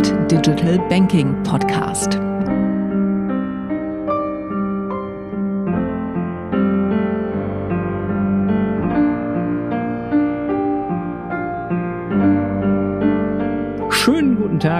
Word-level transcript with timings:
Digital 0.00 0.78
Banking 0.88 1.34
Podcast. 1.44 2.31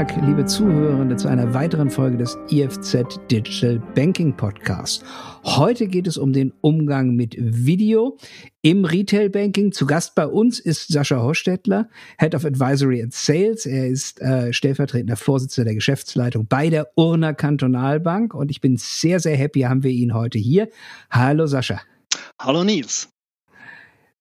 Tag, 0.03 0.21
liebe 0.27 0.45
Zuhörende, 0.45 1.15
zu 1.15 1.29
einer 1.29 1.55
weiteren 1.55 1.89
Folge 1.89 2.17
des 2.17 2.37
IFZ 2.51 3.21
Digital 3.31 3.81
Banking 3.95 4.37
Podcast. 4.37 5.05
Heute 5.45 5.87
geht 5.87 6.09
es 6.09 6.19
um 6.19 6.33
den 6.33 6.53
Umgang 6.61 7.15
mit 7.15 7.37
Video 7.39 8.19
im 8.63 8.85
Retail 8.85 9.31
Banking. 9.31 9.71
Zu 9.71 9.87
Gast 9.87 10.17
bei 10.17 10.27
uns 10.27 10.59
ist 10.59 10.93
Sascha 10.93 11.23
Hostetler, 11.23 11.89
Head 12.19 12.35
of 12.35 12.45
Advisory 12.45 13.01
and 13.01 13.15
Sales. 13.15 13.65
Er 13.65 13.87
ist 13.87 14.21
äh, 14.21 14.53
stellvertretender 14.53 15.15
Vorsitzender 15.15 15.67
der 15.67 15.77
Geschäftsleitung 15.77 16.49
bei 16.49 16.69
der 16.69 16.89
Urner 16.97 17.33
Kantonalbank 17.33 18.35
und 18.35 18.51
ich 18.51 18.61
bin 18.61 18.79
sehr, 18.79 19.21
sehr 19.21 19.37
happy, 19.37 19.61
haben 19.61 19.85
wir 19.85 19.93
ihn 19.93 20.15
heute 20.15 20.41
hier. 20.41 20.69
Hallo 21.13 21.47
Sascha. 21.47 21.81
Hallo 22.41 22.65
Nils. 22.65 23.09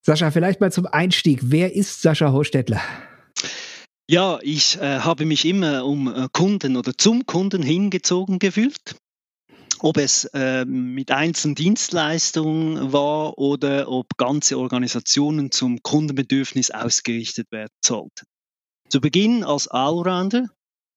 Sascha, 0.02 0.30
vielleicht 0.30 0.62
mal 0.62 0.72
zum 0.72 0.86
Einstieg. 0.86 1.40
Wer 1.42 1.76
ist 1.76 2.04
Sascha 2.04 2.32
Hostetler? 2.32 2.82
Ja, 4.12 4.40
ich 4.42 4.76
äh, 4.76 5.00
habe 5.00 5.24
mich 5.24 5.46
immer 5.46 5.86
um 5.86 6.14
äh, 6.14 6.28
Kunden 6.34 6.76
oder 6.76 6.92
zum 6.98 7.26
Kunden 7.26 7.64
hingezogen 7.64 8.40
gefühlt. 8.40 8.98
Ob 9.80 9.96
es 9.96 10.26
äh, 10.34 10.66
mit 10.66 11.12
einzelnen 11.12 11.56
Dienstleistungen 11.56 12.92
war 12.92 13.38
oder 13.38 13.88
ob 13.88 14.18
ganze 14.18 14.60
Organisationen 14.60 15.50
zum 15.50 15.82
Kundenbedürfnis 15.82 16.72
ausgerichtet 16.72 17.54
werden 17.54 17.72
sollten. 17.86 18.26
Zu 18.90 19.00
Beginn 19.00 19.46
als 19.46 19.70
Allrounder, 19.70 20.50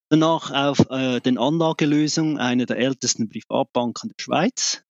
danach 0.09 0.51
auf 0.51 0.91
äh, 0.91 1.21
den 1.21 1.39
Anlagelösungen 1.39 2.39
einer 2.39 2.67
der 2.67 2.79
ältesten 2.79 3.29
Privatbanken 3.29 4.09
der 4.09 4.21
Schweiz, 4.25 4.83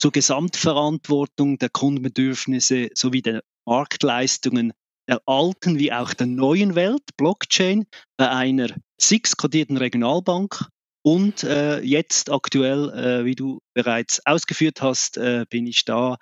zur 0.00 0.12
Gesamtverantwortung 0.12 1.58
der 1.58 1.68
Kundenbedürfnisse 1.68 2.88
sowie 2.94 3.20
der 3.20 3.42
Marktleistungen 3.66 4.72
der 5.08 5.20
alten 5.26 5.78
wie 5.78 5.92
auch 5.92 6.14
der 6.14 6.26
neuen 6.26 6.74
Welt, 6.74 7.02
Blockchain, 7.16 7.86
bei 8.16 8.30
einer 8.30 8.68
SIX-kodierten 8.98 9.76
Regionalbank. 9.76 10.68
Und 11.02 11.44
äh, 11.44 11.80
jetzt 11.80 12.30
aktuell, 12.30 12.90
äh, 12.90 13.24
wie 13.24 13.36
du 13.36 13.60
bereits 13.74 14.20
ausgeführt 14.26 14.82
hast, 14.82 15.16
äh, 15.18 15.44
bin 15.48 15.66
ich 15.66 15.84
da 15.84 16.16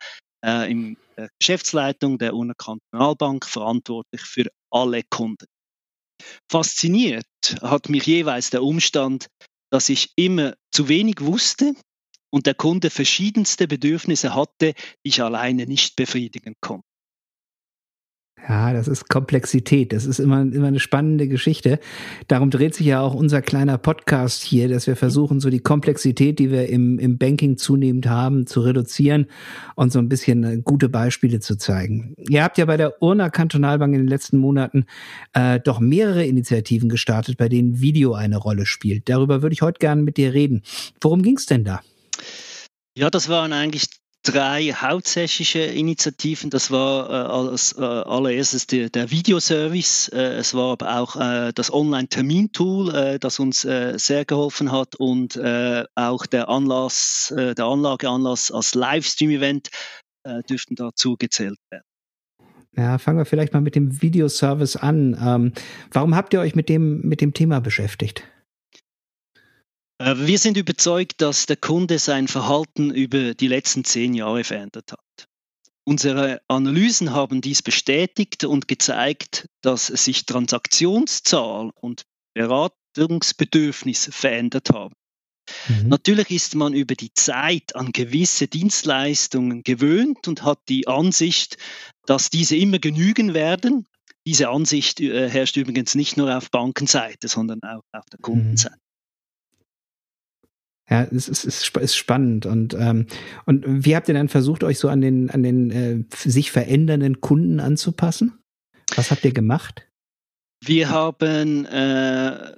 äh, 0.44 0.70
in 0.70 0.98
der 1.16 1.30
Geschäftsleitung 1.38 2.18
der 2.18 2.34
Urner 2.34 2.54
Kantonalbank 2.54 3.46
verantwortlich 3.46 4.20
für 4.20 4.50
alle 4.70 5.02
Kunden. 5.08 5.46
Fasziniert 6.50 7.26
hat 7.62 7.88
mich 7.88 8.04
jeweils 8.06 8.50
der 8.50 8.62
Umstand, 8.62 9.28
dass 9.70 9.88
ich 9.88 10.12
immer 10.16 10.54
zu 10.70 10.88
wenig 10.88 11.20
wusste 11.20 11.74
und 12.30 12.46
der 12.46 12.54
Kunde 12.54 12.90
verschiedenste 12.90 13.66
Bedürfnisse 13.66 14.34
hatte, 14.34 14.74
die 14.74 15.08
ich 15.08 15.22
alleine 15.22 15.66
nicht 15.66 15.96
befriedigen 15.96 16.54
konnte. 16.60 16.86
Ja, 18.46 18.74
das 18.74 18.88
ist 18.88 19.08
Komplexität. 19.08 19.92
Das 19.92 20.04
ist 20.04 20.18
immer, 20.18 20.42
immer 20.42 20.66
eine 20.66 20.80
spannende 20.80 21.28
Geschichte. 21.28 21.78
Darum 22.28 22.50
dreht 22.50 22.74
sich 22.74 22.86
ja 22.86 23.00
auch 23.00 23.14
unser 23.14 23.40
kleiner 23.40 23.78
Podcast 23.78 24.42
hier, 24.42 24.68
dass 24.68 24.86
wir 24.86 24.96
versuchen, 24.96 25.40
so 25.40 25.48
die 25.48 25.60
Komplexität, 25.60 26.38
die 26.38 26.50
wir 26.50 26.68
im, 26.68 26.98
im 26.98 27.16
Banking 27.16 27.56
zunehmend 27.56 28.06
haben, 28.06 28.46
zu 28.46 28.60
reduzieren 28.60 29.28
und 29.76 29.92
so 29.92 29.98
ein 29.98 30.10
bisschen 30.10 30.44
äh, 30.44 30.60
gute 30.62 30.90
Beispiele 30.90 31.40
zu 31.40 31.56
zeigen. 31.56 32.14
Ihr 32.28 32.44
habt 32.44 32.58
ja 32.58 32.66
bei 32.66 32.76
der 32.76 33.00
Urner 33.02 33.30
Kantonalbank 33.30 33.94
in 33.94 34.00
den 34.00 34.08
letzten 34.08 34.36
Monaten 34.36 34.84
äh, 35.32 35.58
doch 35.60 35.80
mehrere 35.80 36.26
Initiativen 36.26 36.90
gestartet, 36.90 37.38
bei 37.38 37.48
denen 37.48 37.80
Video 37.80 38.12
eine 38.12 38.36
Rolle 38.36 38.66
spielt. 38.66 39.08
Darüber 39.08 39.40
würde 39.40 39.54
ich 39.54 39.62
heute 39.62 39.78
gerne 39.78 40.02
mit 40.02 40.18
dir 40.18 40.34
reden. 40.34 40.62
Worum 41.00 41.22
ging 41.22 41.38
es 41.38 41.46
denn 41.46 41.64
da? 41.64 41.80
Ja, 42.96 43.08
das 43.08 43.28
waren 43.30 43.54
eigentlich 43.54 43.88
drei 44.24 44.72
hauptsächliche 44.72 45.60
Initiativen. 45.60 46.50
Das 46.50 46.70
war 46.70 47.08
äh, 47.08 47.12
als 47.12 47.76
äh, 47.78 47.82
allererstes 47.82 48.66
der, 48.66 48.90
der 48.90 49.10
Videoservice. 49.10 50.08
Äh, 50.08 50.34
es 50.34 50.54
war 50.54 50.72
aber 50.72 50.98
auch 50.98 51.16
äh, 51.16 51.52
das 51.54 51.72
Online-Termintool, 51.72 52.94
äh, 52.94 53.18
das 53.18 53.38
uns 53.38 53.64
äh, 53.64 53.96
sehr 53.98 54.24
geholfen 54.24 54.72
hat 54.72 54.96
und 54.96 55.38
auch 55.94 56.26
der 56.26 56.48
Anlass, 56.48 57.32
der 57.36 57.64
Anlageanlass 57.64 58.50
als 58.50 58.74
Livestream-Event 58.74 59.68
dürften 60.48 60.74
dazu 60.74 61.16
gezählt 61.16 61.58
werden. 61.70 61.84
Ja, 62.76 62.98
fangen 62.98 63.18
wir 63.18 63.24
vielleicht 63.24 63.52
mal 63.52 63.60
mit 63.60 63.74
dem 63.74 64.02
Videoservice 64.02 64.76
an. 64.76 65.16
Ähm, 65.20 65.52
warum 65.92 66.16
habt 66.16 66.32
ihr 66.32 66.40
euch 66.40 66.54
mit 66.54 66.68
dem, 66.68 67.00
mit 67.02 67.20
dem 67.20 67.34
Thema 67.34 67.60
beschäftigt? 67.60 68.24
Äh, 69.98 70.14
wir 70.18 70.38
sind 70.38 70.56
überzeugt, 70.56 71.20
dass 71.20 71.46
der 71.46 71.56
Kunde 71.56 71.98
sein 71.98 72.28
Verhalten 72.28 72.90
über 72.90 73.34
die 73.34 73.48
letzten 73.48 73.84
zehn 73.84 74.14
Jahre 74.14 74.44
verändert 74.44 74.92
hat. 74.92 75.28
Unsere 75.86 76.40
Analysen 76.48 77.12
haben 77.12 77.42
dies 77.42 77.62
bestätigt 77.62 78.44
und 78.44 78.68
gezeigt, 78.68 79.48
dass 79.60 79.86
sich 79.86 80.24
Transaktionszahl 80.24 81.70
und 81.78 82.04
Beratungsbedürfnis 82.34 84.08
verändert 84.10 84.70
haben. 84.70 84.94
Mhm. 85.68 85.88
Natürlich 85.88 86.30
ist 86.30 86.54
man 86.54 86.72
über 86.72 86.94
die 86.94 87.12
Zeit 87.12 87.76
an 87.76 87.92
gewisse 87.92 88.48
Dienstleistungen 88.48 89.62
gewöhnt 89.62 90.26
und 90.26 90.42
hat 90.42 90.60
die 90.70 90.88
Ansicht, 90.88 91.58
dass 92.06 92.30
diese 92.30 92.56
immer 92.56 92.78
genügen 92.78 93.34
werden. 93.34 93.86
Diese 94.26 94.48
Ansicht 94.48 95.00
äh, 95.00 95.28
herrscht 95.28 95.58
übrigens 95.58 95.94
nicht 95.94 96.16
nur 96.16 96.34
auf 96.34 96.50
Bankenseite, 96.50 97.28
sondern 97.28 97.62
auch 97.62 97.82
auf 97.92 98.06
der 98.10 98.20
mhm. 98.20 98.22
Kundenseite. 98.22 98.83
Ja, 100.90 101.04
es 101.04 101.28
ist, 101.28 101.44
ist, 101.44 101.76
ist 101.76 101.96
spannend. 101.96 102.46
Und, 102.46 102.74
ähm, 102.74 103.06
und 103.46 103.64
wie 103.66 103.96
habt 103.96 104.08
ihr 104.08 104.14
dann 104.14 104.28
versucht, 104.28 104.64
euch 104.64 104.78
so 104.78 104.88
an 104.88 105.00
den, 105.00 105.30
an 105.30 105.42
den 105.42 105.70
äh, 105.70 106.04
sich 106.14 106.50
verändernden 106.50 107.20
Kunden 107.20 107.58
anzupassen? 107.58 108.38
Was 108.94 109.10
habt 109.10 109.24
ihr 109.24 109.32
gemacht? 109.32 109.88
Wir 110.62 110.90
haben 110.90 111.64
äh, 111.64 112.54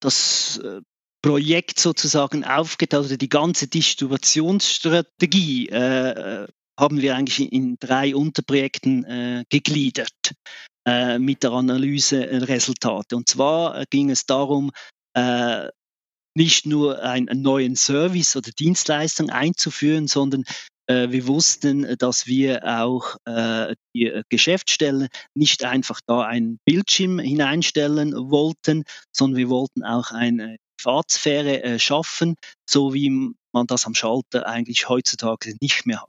das 0.00 0.58
äh, 0.58 0.80
Projekt 1.22 1.78
sozusagen 1.78 2.44
aufgeteilt, 2.44 3.06
oder 3.06 3.16
die 3.16 3.28
ganze 3.28 3.68
Distributionsstrategie 3.68 5.68
äh, 5.68 6.48
haben 6.78 7.00
wir 7.00 7.14
eigentlich 7.14 7.52
in 7.52 7.76
drei 7.78 8.16
Unterprojekten 8.16 9.04
äh, 9.04 9.44
gegliedert 9.48 10.34
äh, 10.86 11.20
mit 11.20 11.44
der 11.44 11.52
Analyse 11.52 12.48
Resultate. 12.48 13.16
Und 13.16 13.28
zwar 13.28 13.84
ging 13.88 14.10
es 14.10 14.26
darum, 14.26 14.72
äh, 15.14 15.68
nicht 16.34 16.66
nur 16.66 17.02
einen, 17.02 17.28
einen 17.28 17.42
neuen 17.42 17.76
Service 17.76 18.36
oder 18.36 18.50
Dienstleistung 18.50 19.30
einzuführen, 19.30 20.06
sondern 20.08 20.44
äh, 20.86 21.10
wir 21.10 21.26
wussten, 21.26 21.96
dass 21.98 22.26
wir 22.26 22.64
auch 22.64 23.16
äh, 23.24 23.74
die 23.94 24.06
äh, 24.06 24.22
Geschäftsstellen 24.28 25.08
nicht 25.34 25.64
einfach 25.64 26.00
da 26.06 26.22
einen 26.22 26.58
Bildschirm 26.64 27.18
hineinstellen 27.18 28.12
wollten, 28.30 28.84
sondern 29.12 29.38
wir 29.38 29.48
wollten 29.48 29.84
auch 29.84 30.10
eine 30.10 30.56
Privatsphäre 30.78 31.62
äh, 31.62 31.78
schaffen, 31.78 32.34
so 32.68 32.94
wie 32.94 33.10
man 33.52 33.66
das 33.66 33.86
am 33.86 33.94
Schalter 33.94 34.46
eigentlich 34.46 34.88
heutzutage 34.88 35.54
nicht 35.60 35.86
mehr 35.86 36.02
hat. 36.02 36.08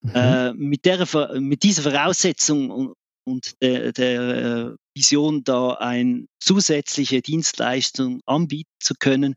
Mhm. 0.00 0.14
Äh, 0.14 0.52
mit, 0.54 0.84
der, 0.84 1.06
mit 1.40 1.62
dieser 1.62 1.82
Voraussetzung 1.82 2.94
und 3.28 3.60
der, 3.60 3.92
der 3.92 4.76
Vision, 4.96 5.44
da 5.44 5.74
eine 5.74 6.26
zusätzliche 6.40 7.22
Dienstleistung 7.22 8.20
anbieten 8.26 8.70
zu 8.80 8.94
können, 8.98 9.34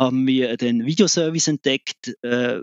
haben 0.00 0.26
wir 0.26 0.56
den 0.56 0.86
Videoservice 0.86 1.48
entdeckt, 1.48 2.14
äh, 2.22 2.60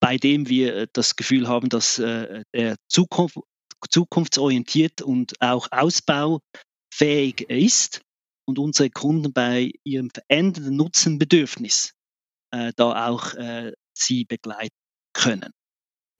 bei 0.00 0.16
dem 0.16 0.48
wir 0.48 0.86
das 0.92 1.16
Gefühl 1.16 1.48
haben, 1.48 1.68
dass 1.68 1.98
äh, 1.98 2.42
er 2.52 2.76
Zukunft, 2.88 3.38
zukunftsorientiert 3.90 5.02
und 5.02 5.34
auch 5.40 5.68
ausbaufähig 5.70 7.48
ist 7.48 8.00
und 8.46 8.58
unsere 8.58 8.90
Kunden 8.90 9.32
bei 9.32 9.72
ihrem 9.84 10.10
verändernden 10.10 10.76
Nutzenbedürfnis 10.76 11.92
äh, 12.52 12.72
da 12.76 13.08
auch 13.08 13.34
äh, 13.34 13.72
sie 13.96 14.24
begleiten 14.24 14.76
können. 15.12 15.50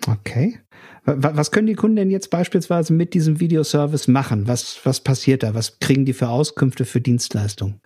Okay. 0.07 0.61
Was 1.07 1.51
können 1.51 1.67
die 1.67 1.75
Kunden 1.75 1.97
denn 1.97 2.11
jetzt 2.11 2.31
beispielsweise 2.31 2.93
mit 2.93 3.15
diesem 3.15 3.41
Videoservice 3.41 4.09
machen? 4.09 4.49
Was, 4.49 4.81
was 4.85 5.01
passiert 5.01 5.43
da? 5.43 5.55
Was 5.55 5.79
kriegen 5.79 6.05
die 6.05 6.15
für 6.15 6.29
Auskünfte 6.29 6.85
für 6.85 7.01
Dienstleistungen? 7.01 7.81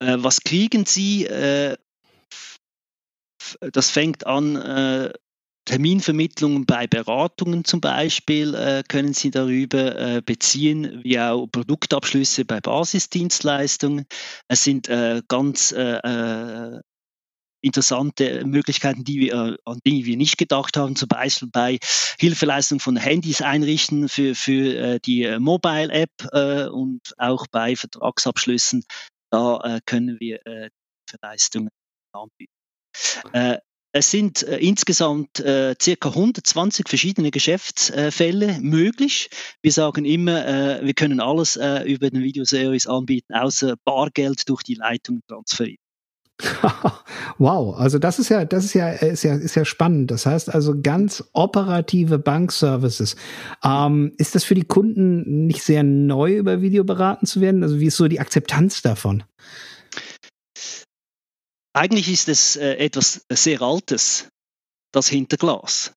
Äh, 0.00 0.16
was 0.18 0.40
kriegen 0.40 0.84
sie? 0.86 1.26
Äh, 1.26 1.76
das 3.72 3.90
fängt 3.90 4.26
an, 4.26 4.56
äh, 4.56 5.12
Terminvermittlungen 5.66 6.64
bei 6.64 6.86
Beratungen 6.86 7.64
zum 7.64 7.80
Beispiel 7.80 8.54
äh, 8.54 8.84
können 8.88 9.12
Sie 9.12 9.32
darüber 9.32 9.98
äh, 9.98 10.22
beziehen, 10.22 11.00
wie 11.02 11.18
auch 11.18 11.48
Produktabschlüsse 11.48 12.44
bei 12.44 12.60
Basisdienstleistungen. 12.60 14.06
Es 14.48 14.62
sind 14.62 14.88
äh, 14.88 15.22
ganz 15.26 15.72
interessante 17.66 18.44
Möglichkeiten, 18.46 19.04
die 19.04 19.20
wir, 19.20 19.58
an 19.64 19.80
die 19.84 20.06
wir 20.06 20.16
nicht 20.16 20.38
gedacht 20.38 20.76
haben, 20.76 20.96
zum 20.96 21.08
Beispiel 21.08 21.48
bei 21.50 21.78
Hilfeleistung 22.18 22.80
von 22.80 22.96
Handys 22.96 23.42
einrichten 23.42 24.08
für, 24.08 24.34
für 24.34 24.76
äh, 24.76 25.00
die 25.04 25.24
äh, 25.24 25.38
Mobile-App 25.38 26.10
äh, 26.32 26.66
und 26.68 27.00
auch 27.18 27.46
bei 27.50 27.76
Vertragsabschlüssen 27.76 28.84
da 29.30 29.80
können 29.86 30.20
wir 30.20 30.40
Leistungen 31.20 31.68
anbieten. 32.12 32.52
Es 33.96 34.10
sind 34.10 34.42
äh, 34.42 34.58
insgesamt 34.58 35.40
äh, 35.40 35.74
circa 35.80 36.10
120 36.10 36.86
verschiedene 36.86 37.30
Geschäftsfälle 37.30 38.58
möglich. 38.60 39.30
Wir 39.62 39.72
sagen 39.72 40.04
immer, 40.04 40.46
äh, 40.46 40.84
wir 40.84 40.92
können 40.92 41.18
alles 41.18 41.56
äh, 41.56 41.80
über 41.84 42.10
den 42.10 42.22
Videoservice 42.22 42.86
anbieten, 42.86 43.32
außer 43.32 43.76
Bargeld 43.86 44.50
durch 44.50 44.62
die 44.64 44.74
Leitung 44.74 45.20
transferieren. 45.26 45.85
wow, 47.38 47.76
also 47.76 47.98
das 47.98 48.18
ist 48.18 48.28
ja, 48.28 48.44
das 48.44 48.64
ist 48.64 48.74
ja, 48.74 48.90
ist 48.90 49.22
ja, 49.22 49.34
ist 49.34 49.54
ja 49.54 49.64
spannend. 49.64 50.10
Das 50.10 50.26
heißt 50.26 50.54
also 50.54 50.80
ganz 50.80 51.24
operative 51.32 52.18
Bankservices. 52.18 53.16
Ähm, 53.64 54.12
ist 54.18 54.34
das 54.34 54.44
für 54.44 54.54
die 54.54 54.64
Kunden 54.64 55.46
nicht 55.46 55.62
sehr 55.62 55.82
neu, 55.82 56.36
über 56.36 56.60
Video 56.60 56.84
beraten 56.84 57.26
zu 57.26 57.40
werden? 57.40 57.62
Also 57.62 57.80
wie 57.80 57.86
ist 57.86 57.96
so 57.96 58.08
die 58.08 58.20
Akzeptanz 58.20 58.82
davon? 58.82 59.24
Eigentlich 61.72 62.08
ist 62.08 62.28
es 62.28 62.56
äh, 62.56 62.74
etwas 62.76 63.24
sehr 63.30 63.62
Altes, 63.62 64.28
das 64.92 65.08
Hinterglas. 65.08 65.92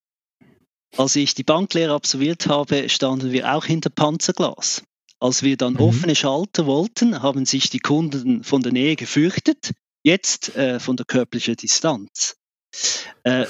Als 0.97 1.15
ich 1.15 1.35
die 1.35 1.44
Banklehre 1.44 1.94
absolviert 1.94 2.47
habe, 2.47 2.89
standen 2.89 3.31
wir 3.31 3.53
auch 3.53 3.65
hinter 3.65 3.89
Panzerglas. 3.89 4.83
Als 5.21 5.44
wir 5.44 5.57
dann 5.57 5.74
mhm. 5.74 5.81
offene 5.81 6.15
Schalter 6.15 6.65
wollten, 6.65 7.21
haben 7.21 7.45
sich 7.45 7.69
die 7.69 7.80
Kunden 7.80 8.44
von 8.44 8.62
der 8.62 8.71
Nähe 8.71 8.95
gefürchtet, 8.95 9.71
jetzt 10.04 10.56
äh, 10.56 10.80
von 10.80 10.98
der 10.98 11.06
körperlichen 11.06 11.56
Distanz. 11.56 12.36
Äh, 13.24 13.46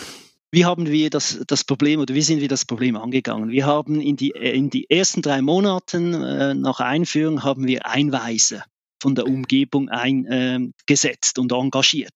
wie 0.51 0.66
haben 0.66 0.88
wir 0.88 1.10
das, 1.10 1.40
das 1.46 1.63
Problem 1.63 2.00
oder 2.00 2.16
wie 2.16 2.22
sind 2.22 2.42
wir 2.42 2.48
das 2.48 2.66
Problem 2.66 2.96
angegangen? 2.96 3.50
Wir 3.50 3.66
haben 3.66 4.01
in 4.01 4.16
die, 4.16 4.31
äh, 4.31 4.56
in 4.56 4.69
die 4.69 4.90
ersten 4.90 5.22
drei 5.22 5.42
Monaten 5.42 6.13
äh, 6.13 6.54
nach 6.56 6.80
Einführung 6.80 7.44
haben 7.44 7.68
wir 7.68 7.86
Einweise 7.86 8.63
von 9.01 9.16
der 9.16 9.28
Umgebung 9.28 9.90
eingesetzt 9.90 11.38
ähm, 11.38 11.44
und 11.44 11.51
engagiert. 11.51 12.13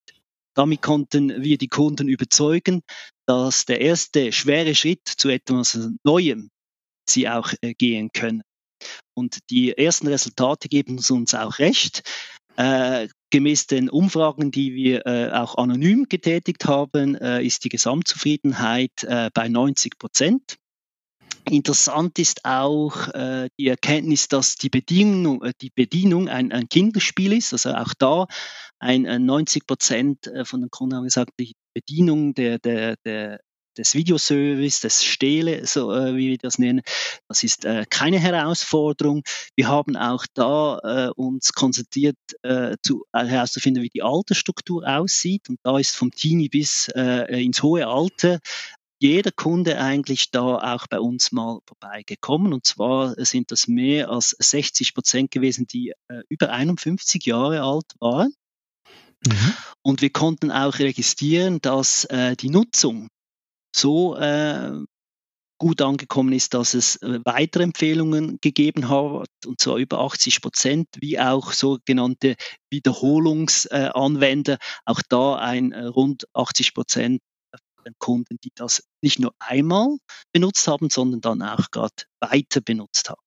Damit 0.54 0.82
konnten 0.82 1.42
wir 1.42 1.58
die 1.58 1.68
Kunden 1.68 2.08
überzeugen, 2.08 2.82
dass 3.26 3.64
der 3.64 3.80
erste 3.80 4.32
schwere 4.32 4.74
Schritt 4.74 5.08
zu 5.08 5.28
etwas 5.28 5.78
Neuem 6.04 6.50
sie 7.08 7.28
auch 7.28 7.52
äh, 7.60 7.74
gehen 7.74 8.10
können. 8.12 8.42
Und 9.14 9.38
die 9.50 9.76
ersten 9.76 10.08
Resultate 10.08 10.68
geben 10.68 10.98
uns 11.08 11.34
auch 11.34 11.58
recht. 11.58 12.02
Äh, 12.56 13.08
gemäß 13.34 13.66
den 13.66 13.90
Umfragen, 13.90 14.52
die 14.52 14.76
wir 14.76 15.06
äh, 15.06 15.32
auch 15.32 15.56
anonym 15.58 16.04
getätigt 16.08 16.66
haben, 16.66 17.16
äh, 17.16 17.42
ist 17.44 17.64
die 17.64 17.68
Gesamtzufriedenheit 17.68 19.02
äh, 19.02 19.28
bei 19.34 19.48
90 19.48 19.98
Prozent. 19.98 20.56
Interessant 21.50 22.16
ist 22.20 22.44
auch 22.44 23.08
äh, 23.08 23.48
die 23.58 23.66
Erkenntnis, 23.66 24.28
dass 24.28 24.54
die 24.54 24.70
Bedienung, 24.70 25.42
äh, 25.42 25.52
die 25.60 25.72
Bedienung 25.74 26.28
ein, 26.28 26.52
ein 26.52 26.68
Kinderspiel 26.68 27.32
ist. 27.32 27.52
Also 27.52 27.74
auch 27.74 27.92
da 27.98 28.28
ein, 28.78 29.04
ein 29.04 29.26
90 29.26 29.66
Prozent 29.66 30.28
äh, 30.28 30.44
von 30.44 30.60
den 30.60 30.70
Kunden 30.70 30.94
haben 30.94 31.02
gesagt, 31.02 31.32
die 31.40 31.56
Bedienung 31.74 32.34
der, 32.34 32.60
der, 32.60 32.94
der, 33.04 33.40
des 33.76 33.94
Videoservice, 33.94 34.80
des 34.80 35.04
Stele, 35.04 35.66
so 35.66 35.92
äh, 35.92 36.16
wie 36.16 36.30
wir 36.30 36.38
das 36.38 36.58
nennen, 36.58 36.82
das 37.28 37.42
ist 37.42 37.64
äh, 37.64 37.84
keine 37.88 38.18
Herausforderung. 38.18 39.22
Wir 39.56 39.68
haben 39.68 39.96
auch 39.96 40.26
da 40.34 40.78
äh, 40.78 41.10
uns 41.10 41.52
konzentriert, 41.52 42.16
äh, 42.42 42.76
zu, 42.82 43.04
äh, 43.12 43.24
herauszufinden, 43.24 43.82
wie 43.82 43.90
die 43.90 44.02
Altersstruktur 44.02 44.86
aussieht. 44.86 45.48
Und 45.48 45.58
da 45.62 45.78
ist 45.78 45.96
vom 45.96 46.10
Teenie 46.10 46.48
bis 46.48 46.88
äh, 46.94 47.42
ins 47.42 47.62
hohe 47.62 47.86
Alter 47.86 48.38
jeder 49.00 49.32
Kunde 49.32 49.78
eigentlich 49.78 50.30
da 50.30 50.74
auch 50.74 50.86
bei 50.86 50.98
uns 50.98 51.30
mal 51.30 51.58
vorbeigekommen. 51.66 52.54
Und 52.54 52.64
zwar 52.64 53.14
sind 53.18 53.50
das 53.50 53.68
mehr 53.68 54.08
als 54.08 54.34
60 54.38 54.94
Prozent 54.94 55.30
gewesen, 55.30 55.66
die 55.66 55.92
über 56.28 56.50
51 56.50 57.26
Jahre 57.26 57.62
alt 57.62 57.92
waren. 57.98 58.32
Mhm. 59.26 59.54
Und 59.82 60.02
wir 60.02 60.10
konnten 60.10 60.50
auch 60.50 60.78
registrieren, 60.78 61.60
dass 61.60 62.04
äh, 62.06 62.36
die 62.36 62.50
Nutzung 62.50 63.08
so 63.74 64.16
äh, 64.16 64.72
gut 65.58 65.80
angekommen 65.82 66.32
ist, 66.32 66.54
dass 66.54 66.74
es 66.74 66.96
äh, 66.96 67.20
weitere 67.24 67.62
Empfehlungen 67.62 68.38
gegeben 68.40 68.88
hat, 68.88 69.28
und 69.46 69.60
zwar 69.60 69.76
über 69.76 70.00
80 70.00 70.42
Prozent, 70.42 70.88
wie 70.98 71.18
auch 71.18 71.52
sogenannte 71.52 72.36
Wiederholungsanwender, 72.70 74.58
auch 74.84 75.00
da 75.08 75.36
ein 75.36 75.72
äh, 75.72 75.84
rund 75.84 76.26
80 76.34 76.74
Prozent 76.74 77.20
den 77.84 77.94
Kunden, 77.98 78.38
die 78.42 78.50
das 78.54 78.82
nicht 79.02 79.18
nur 79.18 79.34
einmal 79.38 79.98
benutzt 80.32 80.66
haben, 80.68 80.90
sondern 80.90 81.20
dann 81.20 81.42
auch 81.42 81.70
gerade 81.70 82.04
weiter 82.20 82.60
benutzt 82.60 83.10
haben. 83.10 83.23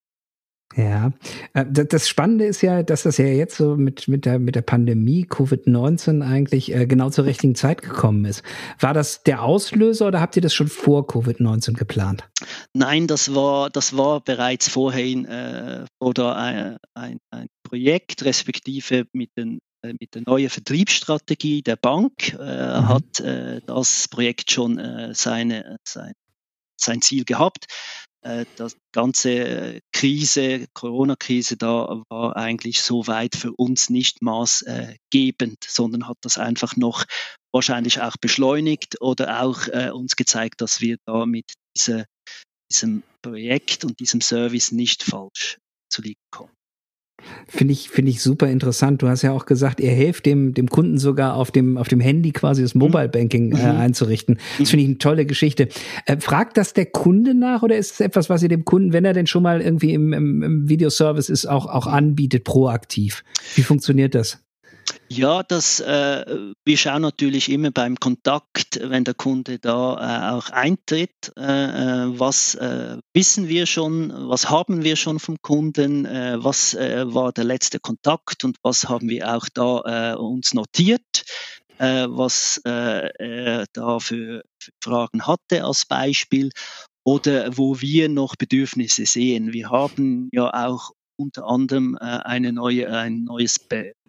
Ja, 0.78 1.12
äh, 1.54 1.66
das 1.66 2.08
Spannende 2.08 2.46
ist 2.46 2.62
ja, 2.62 2.84
dass 2.84 3.04
das 3.04 3.18
ja 3.18 3.26
jetzt 3.26 3.58
so 3.58 3.76
mit, 3.76 4.08
mit, 4.08 4.26
der, 4.26 4.38
mit 4.38 4.54
der 4.54 4.62
Pandemie 4.62 5.26
Covid-19 5.26 6.24
eigentlich 6.24 6.74
äh, 6.74 6.86
genau 6.86 7.10
zur 7.10 7.26
richtigen 7.26 7.56
Zeit 7.56 7.82
gekommen 7.82 8.26
ist. 8.26 8.44
War 8.80 8.94
das 8.94 9.24
der 9.24 9.42
Auslöser 9.42 10.08
oder 10.08 10.22
habt 10.22 10.36
ihr 10.36 10.44
das 10.44 10.54
schon 10.54 10.68
vor 10.68 11.08
Covid-19 11.08 11.74
geplant? 11.74 12.30
Nein, 12.74 13.08
das 13.08 13.34
war, 13.34 13.72
das 13.72 13.98
war 13.98 14.22
bereits 14.22 14.70
vorhin 14.70 15.26
äh, 15.26 15.86
oder 16.00 16.36
ein, 16.36 16.78
ein, 16.94 17.18
ein 17.32 17.48
Projekt, 17.64 18.24
respektive 18.24 19.06
mit 19.14 19.32
den 19.36 19.60
äh, 19.82 19.94
mit 20.00 20.14
der 20.14 20.22
neuen 20.28 20.50
Vertriebsstrategie 20.50 21.64
der 21.64 21.76
Bank 21.76 22.34
äh, 22.34 22.36
mhm. 22.36 22.88
hat 22.88 23.20
äh, 23.20 23.62
das 23.66 24.08
Projekt 24.10 24.52
schon 24.52 24.78
äh, 24.78 25.16
seine, 25.16 25.78
sein, 25.84 26.14
sein 26.80 27.02
Ziel 27.02 27.26
gehabt. 27.26 27.66
Äh, 28.22 28.46
das 28.56 28.76
ganze 28.94 29.80
Krise, 29.94 30.68
Corona-Krise, 30.74 31.58
da 31.58 32.02
war 32.10 32.36
eigentlich 32.36 32.82
so 32.82 33.08
weit 33.08 33.36
für 33.36 33.54
uns 33.54 33.90
nicht 33.90 34.22
maßgebend, 34.22 35.64
sondern 35.64 36.08
hat 36.08 36.18
das 36.22 36.38
einfach 36.38 36.76
noch 36.76 37.06
wahrscheinlich 37.54 38.02
auch 38.02 38.18
beschleunigt 38.18 39.02
oder 39.02 39.42
auch 39.42 39.68
äh, 39.68 39.92
uns 39.92 40.16
gezeigt, 40.16 40.62
dass 40.62 40.82
wir 40.82 40.98
da 41.06 41.26
mit 41.26 41.54
dieser, 41.76 42.06
diesem 42.72 43.04
Projekt 43.22 43.86
und 43.86 44.00
diesem 44.00 44.22
Service 44.22 44.72
nicht 44.72 45.04
falsch 45.04 45.58
zu 45.90 46.02
liegen 46.02 46.22
kommen. 46.32 46.57
Finde 47.48 47.74
ich, 47.74 47.90
finde 47.90 48.12
ich 48.12 48.22
super 48.22 48.48
interessant. 48.48 49.02
Du 49.02 49.08
hast 49.08 49.22
ja 49.22 49.32
auch 49.32 49.46
gesagt, 49.46 49.80
ihr 49.80 49.92
helft 49.92 50.26
dem, 50.26 50.54
dem 50.54 50.70
Kunden 50.70 50.98
sogar 50.98 51.36
auf 51.36 51.52
dem, 51.52 51.78
auf 51.78 51.88
dem 51.88 52.00
Handy 52.00 52.32
quasi 52.32 52.62
das 52.62 52.76
Mobile 52.76 53.10
Banking 53.10 53.54
äh, 53.54 53.74
mhm. 53.74 53.80
einzurichten. 53.80 54.40
Das 54.60 54.70
finde 54.70 54.84
ich 54.84 54.90
eine 54.90 54.98
tolle 55.00 55.26
Geschichte. 55.26 55.68
Äh, 56.06 56.18
fragt 56.20 56.58
das 56.58 56.74
der 56.74 56.86
Kunde 56.86 57.34
nach 57.34 57.64
oder 57.64 57.78
ist 57.78 57.94
es 57.94 58.00
etwas, 58.00 58.30
was 58.30 58.44
ihr 58.44 58.50
dem 58.50 58.66
Kunden, 58.66 58.94
wenn 58.94 59.06
er 59.06 59.14
denn 59.14 59.28
schon 59.28 59.44
mal 59.44 59.62
irgendwie 59.62 59.94
im, 59.94 60.14
im, 60.14 60.44
im 60.44 60.70
Videoservice 60.70 61.30
ist, 61.30 61.48
auch, 61.48 61.66
auch 61.66 61.88
anbietet, 61.88 62.44
proaktiv? 62.44 63.24
Wie 63.56 63.64
funktioniert 63.64 64.14
das? 64.14 64.40
Ja, 65.10 65.44
das, 65.44 65.80
äh, 65.80 66.26
wir 66.66 66.78
schauen 66.78 67.02
natürlich 67.02 67.50
immer 67.50 67.72
beim 67.72 67.96
Kontakt, 67.98 68.80
wenn 68.82 69.04
der 69.04 69.14
Kunde 69.14 69.60
da 69.60 69.96
äh, 69.96 70.34
auch 70.34 70.50
eintritt, 70.50 71.32
äh, 71.38 71.42
äh 71.42 72.20
was 72.20 72.56
äh, 72.56 72.98
wissen 73.14 73.48
wir 73.48 73.66
schon, 73.66 74.14
was 74.30 74.50
haben 74.50 74.84
wir 74.84 74.96
schon 74.96 75.20
vom 75.20 75.38
Kunden, 75.42 76.06
äh, 76.06 76.38
was 76.40 76.76
war 76.76 77.32
der 77.32 77.44
letzte 77.44 77.80
Kontakt 77.80 78.44
und 78.44 78.58
was 78.64 78.88
haben 78.88 79.10
wir 79.10 79.36
auch 79.36 79.48
da 79.54 80.16
uns 80.16 80.54
notiert, 80.54 81.24
was 81.80 82.60
er 82.64 83.66
da 83.74 84.00
für, 84.00 84.42
für 84.60 84.72
Fragen 84.84 85.28
hatte 85.28 85.64
als 85.64 85.86
Beispiel 85.86 86.50
oder 87.04 87.56
wo 87.56 87.80
wir 87.80 88.10
noch 88.10 88.36
Bedürfnisse 88.36 89.06
sehen. 89.06 89.54
Wir 89.54 89.70
haben 89.70 90.30
ja 90.34 90.68
auch 90.68 90.92
unter 91.18 91.46
anderem 91.46 91.98
äh, 92.00 92.04
eine 92.04 92.54
neue, 92.54 92.90
ein 92.92 93.24
neues 93.24 93.60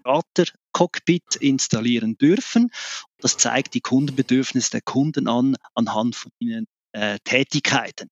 Berater-Cockpit 0.08 1.36
installieren 1.36 2.16
dürfen. 2.16 2.70
Das 3.18 3.36
zeigt 3.36 3.74
die 3.74 3.80
Kundenbedürfnisse 3.80 4.70
der 4.70 4.80
Kunden 4.80 5.28
an 5.28 5.56
anhand 5.74 6.16
von 6.16 6.32
ihren 6.38 6.66
äh, 6.92 7.18
Tätigkeiten. 7.24 8.08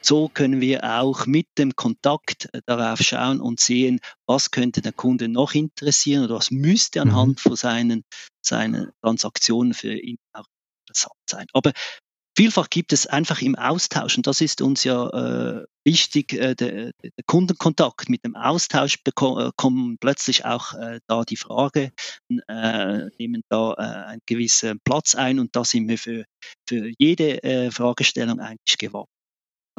So 0.00 0.28
können 0.28 0.60
wir 0.60 0.84
auch 0.84 1.26
mit 1.26 1.46
dem 1.58 1.76
Kontakt 1.76 2.48
äh, 2.52 2.60
darauf 2.66 3.00
schauen 3.00 3.40
und 3.40 3.60
sehen, 3.60 4.00
was 4.26 4.50
könnte 4.50 4.82
der 4.82 4.92
Kunde 4.92 5.28
noch 5.28 5.54
interessieren 5.54 6.24
oder 6.24 6.36
was 6.36 6.50
müsste 6.50 7.00
anhand 7.02 7.36
mhm. 7.36 7.48
von 7.48 7.56
seinen, 7.56 8.04
seinen 8.42 8.90
Transaktionen 9.02 9.74
für 9.74 9.94
ihn 9.94 10.18
auch 10.32 10.46
interessant 10.86 11.20
sein. 11.28 11.46
Aber 11.52 11.72
Vielfach 12.36 12.68
gibt 12.68 12.92
es 12.92 13.06
einfach 13.06 13.42
im 13.42 13.54
Austausch, 13.54 14.16
und 14.16 14.26
das 14.26 14.40
ist 14.40 14.60
uns 14.60 14.82
ja 14.82 15.08
äh, 15.08 15.64
wichtig, 15.84 16.32
äh, 16.32 16.56
der, 16.56 16.90
der, 17.00 17.10
Kundenkontakt. 17.26 18.08
Mit 18.08 18.24
dem 18.24 18.34
Austausch 18.34 18.98
äh, 19.06 19.50
kommen 19.56 19.98
plötzlich 20.00 20.44
auch 20.44 20.74
äh, 20.74 20.98
da 21.06 21.22
die 21.22 21.36
Frage, 21.36 21.92
äh, 22.48 23.08
nehmen 23.18 23.42
da 23.48 23.74
äh, 23.74 24.06
einen 24.10 24.22
gewissen 24.26 24.80
Platz 24.84 25.14
ein 25.14 25.38
und 25.38 25.54
da 25.54 25.64
sind 25.64 25.88
wir 25.88 25.98
für, 25.98 26.24
für 26.68 26.90
jede 26.98 27.42
äh, 27.44 27.70
Fragestellung 27.70 28.40
eigentlich 28.40 28.78
gewappnet. 28.78 29.08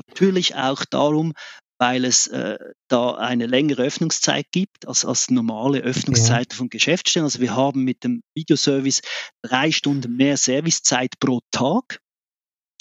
Natürlich 0.07 0.55
auch 0.55 0.85
darum, 0.85 1.33
weil 1.77 2.05
es 2.05 2.27
äh, 2.27 2.57
da 2.89 3.15
eine 3.15 3.47
längere 3.47 3.83
Öffnungszeit 3.83 4.45
gibt 4.51 4.87
als, 4.87 5.03
als 5.03 5.29
normale 5.29 5.79
Öffnungszeiten 5.79 6.51
ja. 6.53 6.57
von 6.57 6.69
Geschäftsstellen. 6.69 7.25
Also 7.25 7.41
wir 7.41 7.55
haben 7.55 7.83
mit 7.83 8.03
dem 8.05 8.21
Videoservice 8.33 9.01
drei 9.43 9.71
Stunden 9.71 10.15
mehr 10.15 10.37
Servicezeit 10.37 11.19
pro 11.19 11.41
Tag 11.51 11.99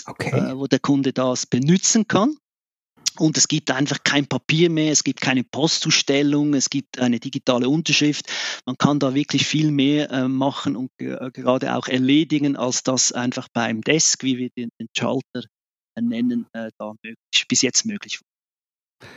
okay. 0.07 0.31
äh, 0.31 0.57
wo 0.57 0.67
der 0.67 0.79
Kunde 0.79 1.13
das 1.13 1.47
benutzen 1.47 2.07
kann. 2.07 2.37
Und 3.17 3.39
es 3.39 3.47
gibt 3.47 3.71
einfach 3.71 3.99
kein 4.03 4.27
Papier 4.27 4.71
mehr, 4.71 4.91
es 4.91 5.05
gibt 5.05 5.21
keine 5.21 5.45
Postzustellung, 5.45 6.53
es 6.55 6.69
gibt 6.69 6.99
eine 6.99 7.21
digitale 7.21 7.69
Unterschrift. 7.69 8.29
Man 8.67 8.77
kann 8.77 8.99
da 8.99 9.15
wirklich 9.15 9.47
viel 9.47 9.71
mehr 9.71 10.11
äh, 10.11 10.27
machen 10.27 10.75
und 10.75 10.91
äh, 10.99 11.31
gerade 11.33 11.77
auch 11.77 11.87
erledigen, 11.87 12.57
als 12.57 12.83
das 12.83 13.13
einfach 13.13 13.47
beim 13.53 13.83
Desk, 13.83 14.23
wie 14.25 14.39
wir 14.39 14.51
den, 14.57 14.71
den 14.81 14.89
Schalter 14.97 15.45
äh, 15.95 16.01
nennen, 16.01 16.47
äh, 16.55 16.71
da 16.77 16.95
möglich, 17.05 17.47
bis 17.49 17.63
jetzt 17.63 17.87
möglich 17.87 18.21
war. 18.21 19.09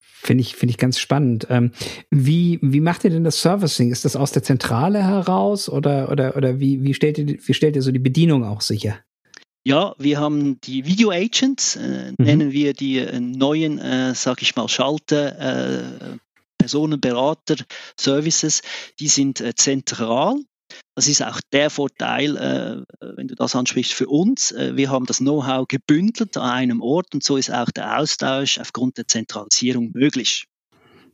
Finde 0.00 0.40
ich, 0.40 0.56
finde 0.56 0.70
ich 0.70 0.78
ganz 0.78 0.98
spannend. 0.98 1.46
Ähm, 1.50 1.70
wie, 2.10 2.58
wie 2.62 2.80
macht 2.80 3.04
ihr 3.04 3.10
denn 3.10 3.24
das 3.24 3.40
Servicing? 3.40 3.92
Ist 3.92 4.04
das 4.04 4.16
aus 4.16 4.32
der 4.32 4.42
Zentrale 4.42 5.04
heraus 5.04 5.68
oder, 5.68 6.10
oder, 6.10 6.36
oder 6.36 6.58
wie, 6.58 6.82
wie, 6.82 6.94
stellt 6.94 7.18
ihr, 7.18 7.26
wie 7.26 7.54
stellt 7.54 7.76
ihr 7.76 7.82
so 7.82 7.92
die 7.92 7.98
Bedienung 7.98 8.42
auch 8.42 8.62
sicher? 8.62 8.98
Ja, 9.66 9.94
wir 9.96 10.20
haben 10.20 10.60
die 10.60 10.84
Video 10.84 11.10
Agents, 11.10 11.76
äh, 11.76 12.10
mhm. 12.10 12.24
nennen 12.24 12.52
wir 12.52 12.74
die 12.74 12.98
äh, 12.98 13.18
neuen, 13.18 13.78
äh, 13.78 14.14
sag 14.14 14.42
ich 14.42 14.54
mal, 14.56 14.68
Schalter, 14.68 15.38
äh, 15.38 16.18
Personenberater 16.58 17.56
Services, 17.98 18.60
die 19.00 19.08
sind 19.08 19.40
äh, 19.40 19.54
zentral. 19.54 20.36
Das 20.94 21.08
ist 21.08 21.22
auch 21.22 21.40
der 21.50 21.70
Vorteil, 21.70 22.36
äh, 22.36 23.06
wenn 23.16 23.28
du 23.28 23.34
das 23.36 23.56
ansprichst, 23.56 23.94
für 23.94 24.06
uns. 24.06 24.52
Äh, 24.52 24.76
wir 24.76 24.90
haben 24.90 25.06
das 25.06 25.18
Know-how 25.18 25.66
gebündelt 25.66 26.36
an 26.36 26.50
einem 26.50 26.82
Ort 26.82 27.14
und 27.14 27.24
so 27.24 27.38
ist 27.38 27.50
auch 27.50 27.70
der 27.70 27.98
Austausch 27.98 28.58
aufgrund 28.58 28.98
der 28.98 29.08
Zentralisierung 29.08 29.92
möglich. 29.94 30.44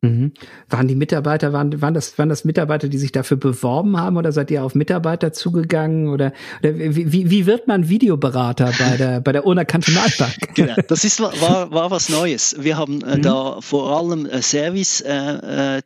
Mhm. 0.02 0.32
Waren 0.70 0.88
die 0.88 0.94
Mitarbeiter, 0.94 1.52
waren, 1.52 1.82
waren, 1.82 1.92
das, 1.92 2.16
waren 2.18 2.30
das 2.30 2.46
Mitarbeiter, 2.46 2.88
die 2.88 2.96
sich 2.96 3.12
dafür 3.12 3.36
beworben 3.36 3.98
haben 3.98 4.16
oder 4.16 4.32
seid 4.32 4.50
ihr 4.50 4.64
auf 4.64 4.74
Mitarbeiter 4.74 5.34
zugegangen? 5.34 6.08
Oder, 6.08 6.32
oder 6.60 6.74
wie, 6.74 7.30
wie 7.30 7.46
wird 7.46 7.68
man 7.68 7.90
Videoberater 7.90 8.72
bei 8.78 8.96
der, 8.98 9.20
bei 9.20 9.32
der 9.32 9.46
Urner 9.46 9.64
Kantonalbank? 9.64 10.34
Genau, 10.54 10.74
das 10.88 11.04
ist, 11.04 11.20
war, 11.20 11.70
war 11.70 11.90
was 11.90 12.08
Neues. 12.08 12.56
Wir 12.58 12.76
haben 12.76 13.02
äh, 13.02 13.18
mhm. 13.18 13.22
da 13.22 13.60
vor 13.60 13.96
allem 13.96 14.26
äh, 14.26 14.42
Service 14.42 15.00
äh, 15.02 15.80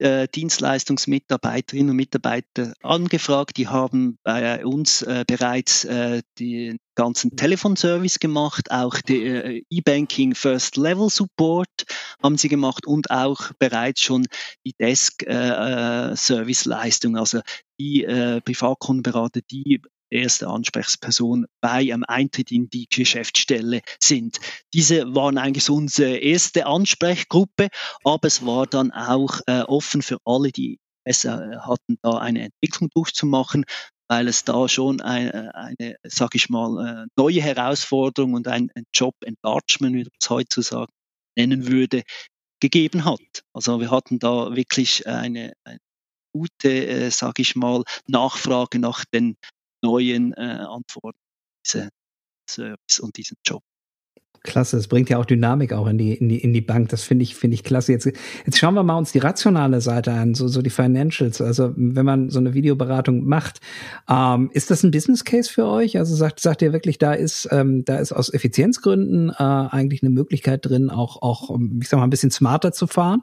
äh 0.00 0.28
Dienstleistungsmitarbeiterinnen 0.28 1.90
und 1.90 1.96
Mitarbeiter 1.96 2.72
angefragt. 2.82 3.56
Die 3.56 3.68
haben 3.68 4.18
bei 4.22 4.64
uns 4.64 5.02
äh, 5.02 5.24
bereits 5.26 5.84
äh, 5.84 6.22
den 6.38 6.78
ganzen 6.94 7.36
Telefonservice 7.36 8.18
gemacht, 8.18 8.70
auch 8.70 9.00
die 9.00 9.22
äh, 9.22 9.62
E-Banking 9.70 10.34
First 10.34 10.76
Level 10.76 11.08
Support 11.10 11.84
haben 12.22 12.36
sie 12.36 12.48
gemacht 12.48 12.86
und 12.86 13.10
auch 13.10 13.52
bereits 13.58 14.00
schon 14.00 14.26
die 14.66 14.74
Desk 14.78 15.22
äh, 15.22 16.16
Service 16.16 16.64
Leistung, 16.64 17.16
also 17.16 17.40
die 17.78 18.04
Privatkundenberater, 18.44 19.40
die 19.50 19.80
erste 20.10 20.48
Ansprechperson 20.48 21.46
bei 21.60 21.92
einem 21.92 22.04
Eintritt 22.04 22.52
in 22.52 22.68
die 22.68 22.86
Geschäftsstelle 22.88 23.80
sind. 24.00 24.38
Diese 24.74 25.14
waren 25.14 25.38
eigentlich 25.38 25.70
unsere 25.70 26.16
erste 26.16 26.66
Ansprechgruppe, 26.66 27.68
aber 28.04 28.26
es 28.26 28.44
war 28.44 28.66
dann 28.66 28.90
auch 28.90 29.40
äh, 29.46 29.62
offen 29.62 30.02
für 30.02 30.18
alle, 30.24 30.50
die 30.50 30.78
besser 31.04 31.52
äh, 31.52 31.56
hatten, 31.58 31.98
da 32.02 32.18
eine 32.18 32.44
Entwicklung 32.44 32.90
durchzumachen, 32.94 33.64
weil 34.08 34.28
es 34.28 34.44
da 34.44 34.68
schon 34.68 35.00
eine, 35.00 35.54
eine 35.54 35.96
sag 36.02 36.34
ich 36.34 36.48
mal, 36.48 37.04
äh, 37.04 37.06
neue 37.16 37.40
Herausforderung 37.40 38.34
und 38.34 38.48
ein, 38.48 38.70
ein 38.74 38.84
Job-Enlargement, 38.92 39.94
wie 39.94 40.02
man 40.02 40.10
es 40.20 40.30
heutzutage 40.30 40.92
nennen 41.36 41.68
würde, 41.68 42.02
gegeben 42.60 43.04
hat. 43.04 43.44
Also 43.54 43.80
wir 43.80 43.90
hatten 43.90 44.18
da 44.18 44.54
wirklich 44.54 45.06
eine, 45.06 45.52
eine 45.64 45.78
gute, 46.32 46.86
äh, 46.86 47.10
sage 47.10 47.42
ich 47.42 47.56
mal, 47.56 47.82
Nachfrage 48.06 48.78
nach 48.78 49.04
den 49.04 49.36
neuen 49.82 50.32
äh, 50.34 50.64
Antworten 50.68 51.18
diese 51.64 51.90
Service 52.48 53.00
und 53.00 53.16
diesen 53.16 53.36
Job. 53.44 53.62
Klasse, 54.42 54.78
es 54.78 54.88
bringt 54.88 55.10
ja 55.10 55.18
auch 55.18 55.26
Dynamik 55.26 55.74
auch 55.74 55.86
in 55.86 55.98
die, 55.98 56.14
in 56.14 56.30
die, 56.30 56.38
in 56.38 56.54
die 56.54 56.62
Bank. 56.62 56.88
Das 56.88 57.02
finde 57.02 57.24
ich, 57.24 57.34
finde 57.34 57.56
ich 57.56 57.62
klasse. 57.62 57.92
Jetzt, 57.92 58.06
jetzt 58.06 58.58
schauen 58.58 58.72
wir 58.72 58.82
mal 58.82 58.96
uns 58.96 59.12
die 59.12 59.18
rationale 59.18 59.82
Seite 59.82 60.12
an, 60.12 60.34
so, 60.34 60.48
so 60.48 60.62
die 60.62 60.70
Financials. 60.70 61.42
Also, 61.42 61.74
wenn 61.76 62.06
man 62.06 62.30
so 62.30 62.38
eine 62.38 62.54
Videoberatung 62.54 63.24
macht, 63.24 63.60
ähm, 64.08 64.50
ist 64.54 64.70
das 64.70 64.82
ein 64.82 64.92
Business 64.92 65.24
Case 65.24 65.50
für 65.52 65.66
euch? 65.66 65.98
Also, 65.98 66.14
sagt, 66.14 66.40
sagt 66.40 66.62
ihr 66.62 66.72
wirklich, 66.72 66.96
da 66.96 67.12
ist, 67.12 67.48
ähm, 67.50 67.84
da 67.84 67.98
ist 67.98 68.12
aus 68.12 68.32
Effizienzgründen 68.32 69.28
äh, 69.28 69.34
eigentlich 69.42 70.02
eine 70.02 70.10
Möglichkeit 70.10 70.64
drin, 70.64 70.88
auch, 70.88 71.20
auch, 71.20 71.58
ich 71.80 71.88
sag 71.90 71.98
mal, 71.98 72.04
ein 72.04 72.10
bisschen 72.10 72.30
smarter 72.30 72.72
zu 72.72 72.86
fahren? 72.86 73.22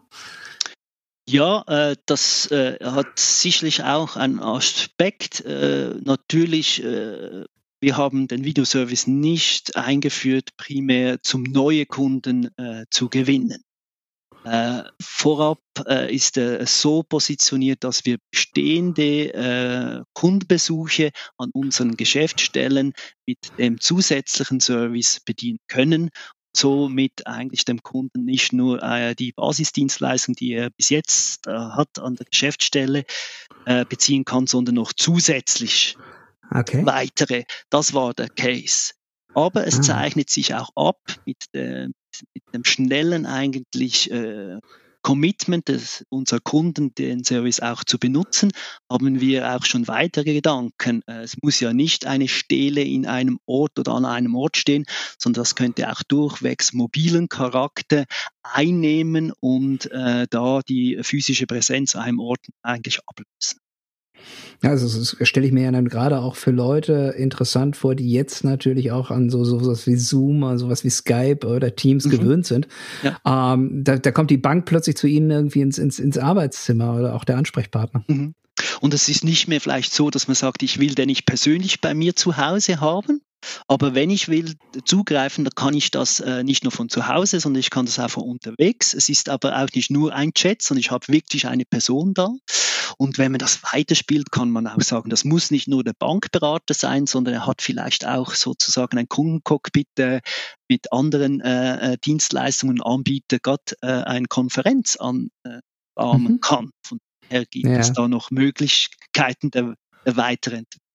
Ja, 1.29 1.63
äh, 1.67 1.97
das 2.05 2.49
äh, 2.51 2.77
hat 2.81 3.19
sicherlich 3.19 3.83
auch 3.83 4.15
einen 4.15 4.39
Aspekt. 4.39 5.41
Äh, 5.41 5.95
natürlich, 6.01 6.81
äh, 6.81 7.43
wir 7.81 7.97
haben 7.97 8.29
den 8.29 8.45
Videoservice 8.45 9.07
nicht 9.07 9.75
eingeführt, 9.75 10.51
primär 10.55 11.21
zum 11.21 11.43
neue 11.43 11.85
Kunden 11.85 12.49
äh, 12.57 12.85
zu 12.89 13.09
gewinnen. 13.09 13.61
Äh, 14.45 14.83
vorab 15.01 15.59
ist 16.09 16.37
er 16.37 16.65
so 16.65 17.03
positioniert, 17.03 17.83
dass 17.83 18.05
wir 18.05 18.17
bestehende 18.31 20.03
Kundenbesuche 20.13 21.11
an 21.37 21.51
unseren 21.53 21.97
Geschäftsstellen 21.97 22.93
mit 23.27 23.37
dem 23.59 23.79
zusätzlichen 23.79 24.59
Service 24.59 25.19
bedienen 25.23 25.59
können 25.67 26.09
somit 26.55 27.27
eigentlich 27.27 27.65
dem 27.65 27.83
Kunden 27.83 28.25
nicht 28.25 28.53
nur 28.53 28.81
äh, 28.81 29.15
die 29.15 29.31
Basisdienstleistung, 29.31 30.35
die 30.35 30.53
er 30.53 30.69
bis 30.69 30.89
jetzt 30.89 31.47
äh, 31.47 31.51
hat 31.51 31.99
an 31.99 32.15
der 32.15 32.25
Geschäftsstelle, 32.25 33.05
äh, 33.65 33.85
beziehen 33.85 34.25
kann, 34.25 34.47
sondern 34.47 34.75
noch 34.75 34.93
zusätzlich 34.93 35.97
okay. 36.51 36.85
weitere. 36.85 37.43
Das 37.69 37.93
war 37.93 38.13
der 38.13 38.29
Case. 38.29 38.93
Aber 39.33 39.67
es 39.67 39.79
ah. 39.79 39.81
zeichnet 39.81 40.29
sich 40.29 40.55
auch 40.55 40.69
ab 40.75 40.99
mit, 41.25 41.45
der, 41.53 41.89
mit 42.33 42.43
dem 42.53 42.63
schnellen 42.63 43.25
eigentlich 43.25 44.09
äh, 44.09 44.59
Commitment 45.07 45.69
des, 45.69 46.05
unserer 46.09 46.41
Kunden, 46.41 46.93
den 46.93 47.23
Service 47.23 47.61
auch 47.61 47.85
zu 47.85 47.97
benutzen, 47.97 48.51
haben 48.91 49.21
wir 49.21 49.55
auch 49.55 49.63
schon 49.63 49.87
weitere 49.87 50.33
Gedanken. 50.33 51.01
Äh, 51.07 51.21
es 51.21 51.37
muss 51.41 51.61
ja 51.61 51.71
nicht 51.71 52.05
eine 52.05 52.27
Stele 52.27 52.81
in 52.81 53.05
einem 53.05 53.39
Ort 53.45 53.79
oder 53.79 53.93
an 53.93 54.03
einem 54.03 54.35
Ort 54.35 54.57
stehen, 54.57 54.83
sondern 55.17 55.43
das 55.43 55.55
könnte 55.55 55.89
auch 55.89 56.03
durchwegs 56.03 56.73
mobilen 56.73 57.29
Charakter 57.29 58.03
einnehmen 58.43 59.31
und 59.39 59.89
äh, 59.91 60.27
da 60.29 60.59
die 60.67 60.99
physische 61.03 61.47
Präsenz 61.47 61.95
an 61.95 62.01
einem 62.01 62.19
Ort 62.19 62.41
eigentlich 62.61 62.99
ablösen. 63.07 63.61
Ja, 64.63 64.71
also 64.71 64.87
das 64.87 65.15
stelle 65.27 65.45
ich 65.45 65.51
mir 65.51 65.63
ja 65.63 65.71
dann 65.71 65.87
gerade 65.87 66.19
auch 66.19 66.35
für 66.35 66.51
Leute 66.51 67.13
interessant 67.17 67.77
vor, 67.77 67.93
die 67.95 68.11
jetzt 68.11 68.43
natürlich 68.43 68.91
auch 68.91 69.11
an 69.11 69.29
so 69.29 69.43
sowas 69.43 69.85
wie 69.85 69.95
Zoom, 69.95 70.43
also 70.43 70.65
sowas 70.65 70.83
wie 70.83 70.89
Skype 70.89 71.45
oder 71.45 71.75
Teams 71.75 72.05
mhm. 72.05 72.09
gewöhnt 72.09 72.45
sind. 72.45 72.67
Ja. 73.03 73.53
Ähm, 73.53 73.83
da, 73.83 73.97
da 73.97 74.11
kommt 74.11 74.31
die 74.31 74.37
Bank 74.37 74.65
plötzlich 74.65 74.97
zu 74.97 75.07
ihnen 75.07 75.29
irgendwie 75.29 75.61
ins, 75.61 75.77
ins, 75.77 75.99
ins 75.99 76.17
Arbeitszimmer 76.17 76.95
oder 76.95 77.15
auch 77.15 77.23
der 77.23 77.37
Ansprechpartner. 77.37 78.03
Mhm. 78.07 78.33
Und 78.81 78.93
es 78.93 79.07
ist 79.07 79.23
nicht 79.23 79.47
mehr 79.47 79.61
vielleicht 79.61 79.93
so, 79.93 80.09
dass 80.09 80.27
man 80.27 80.35
sagt, 80.35 80.63
ich 80.63 80.79
will 80.79 80.95
den 80.95 81.07
nicht 81.07 81.25
persönlich 81.25 81.79
bei 81.79 81.93
mir 81.93 82.15
zu 82.15 82.37
Hause 82.37 82.79
haben, 82.79 83.21
aber 83.67 83.93
wenn 83.93 84.09
ich 84.09 84.29
will 84.29 84.55
zugreifen, 84.85 85.43
dann 85.43 85.53
kann 85.55 85.73
ich 85.73 85.91
das 85.91 86.19
äh, 86.19 86.43
nicht 86.43 86.63
nur 86.63 86.71
von 86.71 86.89
zu 86.89 87.07
Hause, 87.07 87.39
sondern 87.39 87.59
ich 87.59 87.69
kann 87.69 87.85
das 87.85 87.99
auch 87.99 88.09
von 88.09 88.23
unterwegs. 88.23 88.93
Es 88.93 89.09
ist 89.09 89.29
aber 89.29 89.61
auch 89.61 89.67
nicht 89.73 89.91
nur 89.91 90.13
ein 90.13 90.33
Chat, 90.33 90.61
sondern 90.61 90.81
ich 90.81 90.91
habe 90.91 91.07
wirklich 91.07 91.47
eine 91.47 91.65
Person 91.65 92.13
da. 92.13 92.29
Und 92.97 93.17
wenn 93.17 93.31
man 93.31 93.39
das 93.39 93.61
weiterspielt, 93.63 94.31
kann 94.31 94.49
man 94.49 94.67
auch 94.67 94.81
sagen, 94.81 95.09
das 95.09 95.23
muss 95.25 95.51
nicht 95.51 95.67
nur 95.67 95.83
der 95.83 95.93
Bankberater 95.97 96.73
sein, 96.73 97.07
sondern 97.07 97.33
er 97.33 97.47
hat 97.47 97.61
vielleicht 97.61 98.05
auch 98.05 98.33
sozusagen 98.33 98.97
ein 98.97 99.09
Kundencockpit 99.09 99.99
äh, 99.99 100.21
mit 100.69 100.91
anderen 100.91 101.41
äh, 101.41 101.93
äh 101.93 101.97
Dienstleistungen 101.97 102.81
Anbieter 102.81 103.39
gerade 103.39 103.75
äh, 103.81 103.87
eine 103.87 104.27
Konferenz 104.27 104.95
an 104.95 105.29
äh, 105.43 105.59
mhm. 105.99 106.39
kann. 106.41 106.71
Von 106.85 106.99
daher 107.21 107.45
gibt 107.45 107.65
ja. 107.65 107.77
es 107.77 107.93
da 107.93 108.07
noch 108.07 108.31
Möglichkeiten 108.31 109.51
der, 109.51 109.75
der 110.05 110.17
Weiterentwicklung. 110.17 110.86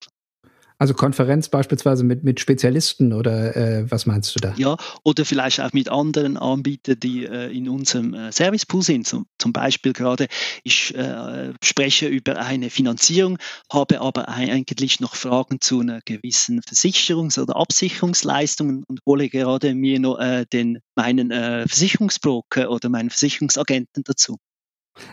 Also 0.83 0.95
Konferenz 0.95 1.49
beispielsweise 1.49 2.03
mit, 2.03 2.25
mit 2.25 2.41
Spezialisten 2.41 3.13
oder 3.13 3.55
äh, 3.55 3.89
was 3.89 4.05
meinst 4.05 4.35
du 4.35 4.41
da? 4.41 4.53
Ja, 4.57 4.77
oder 5.05 5.25
vielleicht 5.25 5.61
auch 5.61 5.73
mit 5.73 5.89
anderen 5.89 6.37
Anbietern, 6.37 6.99
die 6.99 7.25
äh, 7.25 7.57
in 7.57 7.69
unserem 7.69 8.15
äh, 8.15 8.33
Servicepool 8.33 8.83
sind. 8.83 9.07
Zum, 9.07 9.27
zum 9.39 9.53
Beispiel 9.53 9.93
gerade, 9.93 10.27
ich 10.65 10.93
äh, 10.97 11.53
spreche 11.63 12.09
über 12.09 12.37
eine 12.37 12.69
Finanzierung, 12.69 13.39
habe 13.73 14.01
aber 14.01 14.29
eigentlich 14.29 14.99
noch 14.99 15.15
Fragen 15.15 15.61
zu 15.61 15.79
einer 15.79 16.01
gewissen 16.05 16.63
Versicherungs- 16.63 17.41
oder 17.41 17.55
Absicherungsleistung 17.55 18.83
und 18.89 18.99
hole 19.07 19.29
gerade 19.29 19.77
mir 19.77 20.01
noch 20.01 20.19
äh, 20.19 20.47
den, 20.53 20.81
meinen 20.97 21.31
äh, 21.31 21.65
Versicherungsbroker 21.69 22.73
oder 22.73 22.89
meinen 22.89 23.11
Versicherungsagenten 23.11 24.03
dazu. 24.03 24.37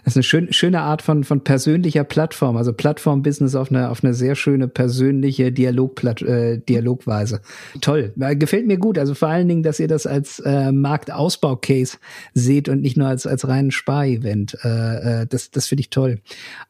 Das 0.04 0.14
ist 0.14 0.18
eine 0.18 0.24
schön, 0.24 0.52
schöne 0.52 0.82
Art 0.82 1.02
von, 1.02 1.24
von 1.24 1.44
persönlicher 1.44 2.04
Plattform, 2.04 2.58
also 2.58 2.74
Plattform-Business 2.74 3.56
auf 3.56 3.72
eine, 3.72 3.90
auf 3.90 4.04
eine 4.04 4.14
sehr 4.14 4.36
schöne 4.36 4.68
persönliche 4.68 5.54
Dialog, 5.54 6.04
äh, 6.04 6.58
Dialogweise. 6.58 7.42
Toll, 7.80 8.14
gefällt 8.16 8.68
mir 8.68 8.78
gut. 8.78 8.98
Also 8.98 9.14
vor 9.14 9.30
allen 9.30 9.48
Dingen, 9.48 9.64
dass 9.64 9.80
ihr 9.80 9.88
das 9.88 10.06
als 10.06 10.40
äh, 10.40 10.74
Marktausbau-Case 10.74 11.98
seht 12.34 12.68
und 12.68 12.82
nicht 12.82 12.98
nur 12.98 13.08
als, 13.08 13.26
als 13.26 13.48
reinen 13.48 13.72
Spar-Event. 13.72 14.58
Äh, 14.64 15.22
äh, 15.22 15.28
das 15.28 15.52
das 15.52 15.68
finde 15.68 15.82
ich 15.82 15.90
toll. 15.90 16.20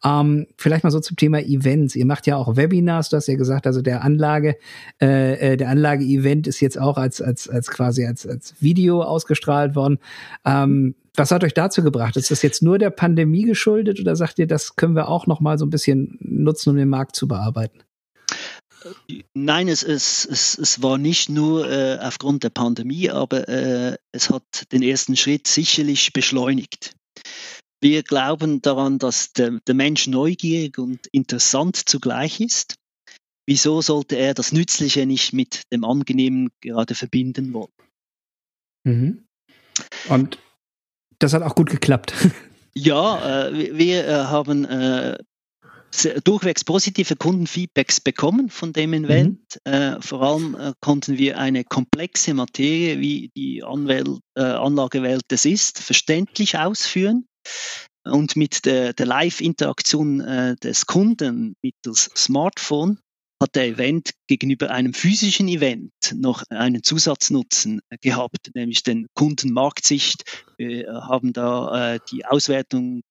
Ähm, 0.04 0.46
vielleicht 0.58 0.84
mal 0.84 0.92
so 0.92 1.00
zum 1.00 1.18
Thema 1.18 1.40
Events. 1.40 1.96
Ihr 1.96 2.06
macht 2.06 2.28
ja 2.28 2.36
auch 2.36 2.56
Webinars, 2.56 3.10
du 3.10 3.18
hast 3.18 3.28
ja 3.28 3.36
gesagt, 3.36 3.66
also 3.66 3.82
der 3.82 4.04
Anlage, 4.04 4.56
äh, 5.02 5.54
äh 5.54 5.58
der 5.58 5.70
Anlage-Event 5.70 6.46
ist 6.46 6.60
jetzt 6.60 6.80
auch 6.80 6.98
als, 6.98 7.22
als, 7.22 7.50
als 7.50 7.72
quasi 7.72 8.06
als, 8.06 8.28
als 8.28 8.54
Video 8.60 9.02
ausgestrahlt 9.02 9.76
worden. 9.76 9.98
Ähm, 10.46 10.94
was 11.20 11.32
hat 11.32 11.44
euch 11.44 11.54
dazu 11.54 11.84
gebracht? 11.84 12.16
Ist 12.18 12.32
das 12.32 12.42
jetzt 12.42 12.64
nur 12.64 12.80
der 12.80 12.90
Pandemie 12.90 13.44
geschuldet 13.44 14.00
oder 14.00 14.16
sagt 14.16 14.40
ihr, 14.40 14.48
das 14.48 14.76
können 14.76 14.96
wir 14.96 15.10
auch 15.10 15.28
noch 15.28 15.40
mal 15.40 15.58
so 15.58 15.66
ein 15.66 15.70
bisschen 15.70 16.18
nutzen, 16.22 16.72
um 16.72 16.78
den 16.78 16.90
Markt 16.90 17.16
zu 17.16 17.28
bearbeiten? 17.28 17.84
Nein, 19.34 19.68
es, 19.68 19.84
es, 19.84 20.26
es, 20.26 20.58
es 20.58 20.82
war 20.82 20.98
nicht 20.98 21.30
nur 21.30 21.70
äh, 21.70 22.00
aufgrund 22.00 22.44
der 22.44 22.50
Pandemie, 22.50 23.10
aber 23.10 23.48
äh, 23.50 23.98
es 24.14 24.30
hat 24.30 24.72
den 24.72 24.82
ersten 24.82 25.18
Schritt 25.18 25.48
sicherlich 25.48 26.14
beschleunigt. 26.14 26.96
Wir 27.82 28.04
glauben 28.04 28.62
daran, 28.62 28.98
dass 28.98 29.34
der, 29.34 29.60
der 29.68 29.76
Mensch 29.76 30.08
neugierig 30.08 30.78
und 30.78 31.08
interessant 31.08 31.76
zugleich 31.76 32.40
ist. 32.40 32.76
Wieso 33.46 33.82
sollte 33.82 34.16
er 34.16 34.34
das 34.34 34.52
Nützliche 34.52 35.06
nicht 35.06 35.34
mit 35.34 35.64
dem 35.74 35.84
Angenehmen 35.84 36.50
gerade 36.62 36.96
verbinden 36.96 37.54
wollen? 37.54 37.72
Mhm. 38.86 39.26
Und 40.08 40.38
das 41.20 41.34
hat 41.34 41.44
auch 41.44 41.56
gut 41.56 41.70
geklappt. 41.70 42.14
Ja, 42.76 43.48
äh, 43.48 43.78
wir 43.78 44.08
äh, 44.08 44.14
haben 44.26 44.64
äh, 44.64 45.18
durchwegs 46.24 46.64
positive 46.64 47.16
Kundenfeedbacks 47.16 48.00
bekommen 48.00 48.50
von 48.50 48.74
dem 48.74 48.94
Event. 48.94 49.60
Mhm. 49.66 49.74
Äh, 49.74 50.02
vor 50.02 50.22
allem 50.22 50.56
äh, 50.56 50.74
konnten 50.80 51.18
wir 51.18 51.40
eine 51.40 51.64
komplexe 51.64 52.34
Materie, 52.34 53.00
wie 53.00 53.32
die 53.36 53.64
Anwäl 53.64 54.20
äh, 54.36 54.44
Anlagewelt 54.44 55.24
es 55.32 55.46
ist, 55.46 55.80
verständlich 55.80 56.58
ausführen. 56.58 57.26
Und 58.06 58.36
mit 58.36 58.66
der, 58.66 58.94
der 58.94 59.06
Live-Interaktion 59.08 60.56
des 60.64 60.86
Kunden 60.86 61.56
mittels 61.62 62.10
Smartphone 62.16 63.00
hat 63.42 63.56
der 63.56 63.68
Event 63.68 64.12
gegenüber 64.28 64.70
einem 64.70 64.94
physischen 64.94 65.48
Event 65.48 65.92
noch 66.14 66.44
einen 66.50 66.84
Zusatznutzen 66.84 67.82
gehabt, 68.02 68.52
nämlich 68.54 68.84
den 68.84 69.08
Kundenmarktsicht. 69.14 70.46
Wir 70.58 70.92
haben 71.08 71.32
da 71.34 71.96
äh, 71.96 72.00
die 72.12 72.26
Auswertung 72.26 73.02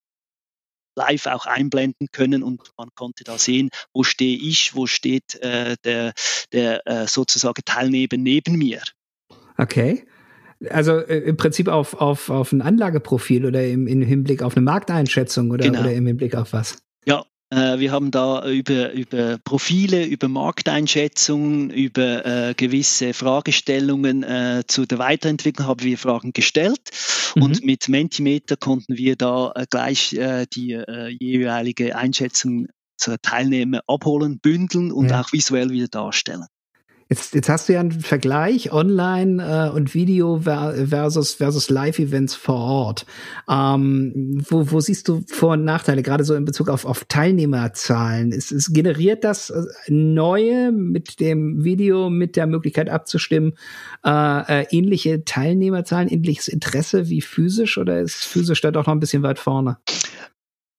live 0.97 1.27
auch 1.27 1.47
einblenden 1.47 2.09
können 2.13 2.43
und 2.43 2.61
man 2.77 2.89
konnte 2.95 3.25
da 3.25 3.39
sehen, 3.39 3.71
wo 3.95 4.03
stehe 4.03 4.37
ich, 4.37 4.75
wo 4.75 4.87
steht 4.87 5.37
äh, 5.37 5.77
der, 5.85 6.13
der 6.53 6.87
äh, 6.87 7.07
sozusagen 7.07 7.63
Teilnehmer 7.65 8.17
neben 8.17 8.57
mir. 8.57 8.83
Okay. 9.57 10.07
Also 10.71 10.99
äh, 10.99 11.19
im 11.19 11.37
Prinzip 11.37 11.69
auf, 11.69 11.95
auf, 11.95 12.31
auf 12.31 12.53
ein 12.53 12.63
Anlageprofil 12.63 13.47
oder 13.47 13.65
im, 13.65 13.87
im 13.87 14.03
Hinblick 14.03 14.43
auf 14.43 14.57
eine 14.57 14.65
Markteinschätzung 14.65 15.51
oder, 15.53 15.65
genau. 15.65 15.81
oder 15.81 15.93
im 15.93 16.07
Hinblick 16.07 16.35
auf 16.35 16.53
was? 16.53 16.79
Äh, 17.51 17.79
wir 17.79 17.93
haben 17.93 18.11
da 18.11 18.47
über, 18.49 18.93
über 18.93 19.39
Profile, 19.39 20.05
über 20.05 20.29
Markteinschätzungen, 20.29 21.71
über 21.71 22.27
äh, 22.27 22.55
gewisse 22.55 23.15
Fragestellungen 23.15 24.23
äh, 24.23 24.65
zu 24.67 24.85
der 24.85 24.99
Weiterentwicklung 24.99 25.67
haben 25.67 25.83
wir 25.83 25.97
Fragen 25.97 26.33
gestellt 26.33 26.91
mhm. 27.35 27.43
und 27.43 27.65
mit 27.65 27.89
Mentimeter 27.89 28.57
konnten 28.57 28.97
wir 28.97 29.17
da 29.17 29.53
äh, 29.55 29.67
gleich 29.69 30.13
äh, 30.13 30.47
die 30.53 30.73
äh, 30.73 31.09
jeweilige 31.19 31.97
Einschätzung 31.97 32.69
zur 32.99 33.21
Teilnehmer 33.23 33.81
abholen, 33.87 34.41
bündeln 34.41 34.93
und 34.93 35.11
ja. 35.11 35.21
auch 35.21 35.33
visuell 35.33 35.71
wieder 35.71 35.89
darstellen. 35.89 36.47
Jetzt, 37.11 37.35
jetzt 37.35 37.49
hast 37.49 37.69
du 37.69 37.73
ja 37.73 37.81
einen 37.81 37.93
Vergleich 37.93 38.71
online 38.71 39.43
äh, 39.43 39.75
und 39.75 39.95
Video 39.95 40.41
versus, 40.41 41.35
versus 41.35 41.71
Live-Events 41.71 42.35
vor 42.35 42.57
Ort. 42.57 43.07
Ähm, 43.49 44.45
wo, 44.47 44.71
wo 44.71 44.81
siehst 44.81 45.09
du 45.09 45.23
Vor- 45.27 45.53
und 45.53 45.65
Nachteile, 45.65 46.03
gerade 46.03 46.25
so 46.25 46.35
in 46.35 46.45
Bezug 46.45 46.69
auf, 46.69 46.85
auf 46.85 47.07
Teilnehmerzahlen? 47.07 48.31
Ist, 48.31 48.53
ist, 48.53 48.75
generiert 48.75 49.25
das 49.25 49.49
äh, 49.49 49.63
neue 49.89 50.71
mit 50.71 51.19
dem 51.19 51.65
Video, 51.65 52.11
mit 52.11 52.37
der 52.37 52.47
Möglichkeit 52.47 52.91
abzustimmen, 52.91 53.55
äh, 54.05 54.61
äh, 54.61 54.67
ähnliche 54.71 55.25
Teilnehmerzahlen, 55.25 56.09
ähnliches 56.09 56.49
Interesse 56.49 57.09
wie 57.09 57.23
physisch 57.23 57.79
oder 57.79 58.01
ist 58.01 58.27
physisch 58.27 58.61
da 58.61 58.71
doch 58.71 58.87
noch 58.87 58.93
ein 58.93 59.01
bisschen 59.01 59.23
weit 59.23 59.39
vorne? 59.39 59.79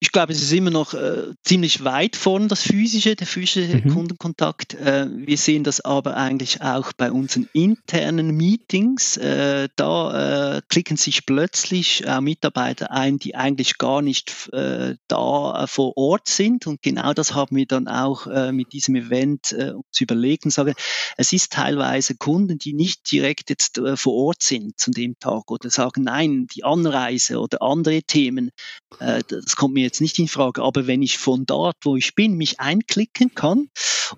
Ich 0.02 0.14
glaube, 0.14 0.32
es 0.32 0.42
ist 0.42 0.54
immer 0.54 0.72
noch 0.72 0.94
äh, 0.94 1.34
ziemlich 1.44 1.84
weit 1.84 2.16
vorn, 2.16 2.48
das 2.48 2.62
physische, 2.62 3.18
der 3.18 3.28
physische 3.28 3.82
mhm. 3.84 3.94
Kundenkontakt. 3.94 4.74
Äh, 4.76 5.08
wir 5.12 5.38
sehen 5.38 5.66
das 5.66 5.82
aber 5.82 6.16
eigentlich 6.16 6.62
auch 6.62 6.94
bei 6.94 7.12
unseren 7.12 7.50
internen 7.52 8.38
Meetings. 8.38 9.18
Äh, 9.18 9.68
da 9.76 10.56
äh, 10.58 10.62
klicken 10.70 10.96
sich 10.96 11.26
plötzlich 11.26 12.06
äh, 12.06 12.22
Mitarbeiter 12.22 12.92
ein, 12.92 13.20
die 13.20 13.36
eigentlich 13.36 13.78
gar 13.78 14.02
nicht 14.02 14.50
äh, 14.54 14.96
da 15.10 15.68
vor 15.68 15.98
Ort 15.98 16.30
sind. 16.30 16.66
Und 16.66 16.82
genau 16.82 17.14
das 17.14 17.34
haben 17.34 17.58
wir 17.58 17.66
dann 17.66 17.88
auch 17.88 18.28
mit 18.52 18.74
diesem 18.74 18.96
Event 18.96 19.54
uns 19.54 20.02
überlegt 20.02 20.46
und 20.46 20.52
sagen, 20.52 20.74
es 21.18 21.34
ist 21.34 21.54
teilweise 21.54 22.16
Kunden, 22.16 22.58
die 22.58 22.74
nicht 22.74 23.12
direkt 23.12 23.50
jetzt 23.50 23.82
vor 23.96 24.14
Ort 24.14 24.42
sind 24.44 24.80
zu 24.80 24.92
dem 24.92 25.18
Tag 25.20 25.50
oder 25.50 25.70
sagen, 25.70 26.04
nein, 26.04 26.48
die 26.54 26.64
Anreise 26.64 27.40
oder 27.40 27.62
andere 27.62 28.04
Themen, 28.04 28.52
das 29.00 29.56
kommt 29.56 29.74
mir 29.74 29.89
jetzt 29.90 30.02
nicht 30.02 30.20
in 30.20 30.28
Frage. 30.28 30.62
Aber 30.64 30.88
wenn 30.88 31.02
ich 31.02 31.18
von 31.18 31.46
dort, 31.46 31.76
wo 31.84 31.96
ich 31.96 32.16
bin, 32.16 32.36
mich 32.36 32.60
einklicken 32.60 33.34
kann 33.36 33.70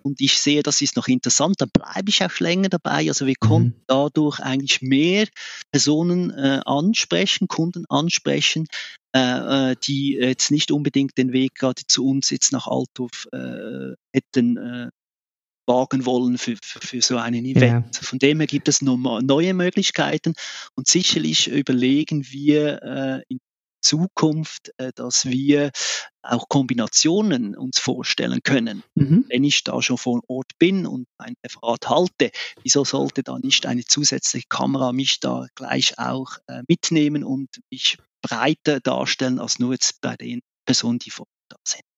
und 0.03 0.21
ich 0.21 0.37
sehe, 0.37 0.63
das 0.63 0.81
ist 0.81 0.95
noch 0.95 1.07
interessant, 1.07 1.55
dann 1.59 1.69
bleibe 1.71 2.09
ich 2.09 2.23
auch 2.23 2.39
länger 2.39 2.69
dabei. 2.69 3.07
Also 3.07 3.25
wir 3.25 3.35
konnten 3.39 3.79
mhm. 3.79 3.83
dadurch 3.87 4.39
eigentlich 4.39 4.81
mehr 4.81 5.27
Personen 5.71 6.31
äh, 6.31 6.61
ansprechen, 6.65 7.47
Kunden 7.47 7.85
ansprechen, 7.89 8.67
äh, 9.15 9.71
äh, 9.71 9.75
die 9.83 10.13
jetzt 10.13 10.51
nicht 10.51 10.71
unbedingt 10.71 11.17
den 11.17 11.33
Weg 11.33 11.55
gerade 11.55 11.81
zu 11.87 12.05
uns 12.05 12.29
jetzt 12.29 12.51
nach 12.51 12.67
Althof 12.67 13.27
äh, 13.31 13.95
hätten 14.13 14.57
äh, 14.57 14.89
wagen 15.67 16.05
wollen 16.05 16.37
für, 16.37 16.57
für, 16.61 16.79
für, 16.79 17.01
so 17.01 17.17
einen 17.17 17.45
Event. 17.45 17.95
Ja. 17.95 18.01
Von 18.01 18.19
dem 18.19 18.39
her 18.39 18.47
gibt 18.47 18.67
es 18.67 18.81
neue 18.81 19.53
Möglichkeiten 19.53 20.33
und 20.75 20.87
sicherlich 20.87 21.47
überlegen 21.47 22.25
wir 22.29 22.81
äh, 22.83 23.21
in 23.29 23.39
Zukunft, 23.81 24.71
äh, 24.77 24.91
dass 24.95 25.25
wir 25.25 25.71
auch 26.21 26.47
Kombinationen 26.49 27.55
uns 27.55 27.79
vorstellen 27.79 28.41
können. 28.43 28.83
Mhm. 28.95 29.25
Wenn 29.29 29.43
ich 29.43 29.63
da 29.63 29.81
schon 29.81 29.97
vor 29.97 30.21
Ort 30.27 30.51
bin 30.59 30.85
und 30.85 31.07
ein 31.17 31.33
Referat 31.43 31.89
halte, 31.89 32.31
wieso 32.63 32.83
sollte 32.85 33.23
da 33.23 33.39
nicht 33.39 33.65
eine 33.65 33.83
zusätzliche 33.83 34.47
Kamera 34.47 34.93
mich 34.93 35.19
da 35.19 35.47
gleich 35.55 35.97
auch 35.97 36.37
äh, 36.47 36.61
mitnehmen 36.67 37.23
und 37.23 37.49
mich 37.71 37.97
breiter 38.21 38.79
darstellen 38.79 39.39
als 39.39 39.59
nur 39.59 39.73
jetzt 39.73 39.99
bei 40.01 40.15
den 40.15 40.41
Personen, 40.65 40.99
die 40.99 41.09
vor 41.09 41.25
Ort 41.25 41.49
da 41.49 41.57
sind? 41.67 41.90